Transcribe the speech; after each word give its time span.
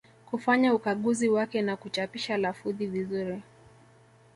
Kufanya 0.25 0.73
ukaguzi 0.73 1.29
wake 1.29 1.61
na 1.61 1.75
kuchapisha 1.75 2.37
lafudhi 2.37 2.85
vizuri 2.87 3.41